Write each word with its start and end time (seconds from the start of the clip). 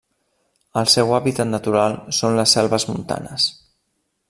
El 0.81 0.89
seu 0.93 1.13
hàbitat 1.17 1.51
natural 1.51 1.95
són 2.21 2.41
les 2.41 2.57
selves 2.59 2.87
montanes. 2.95 3.49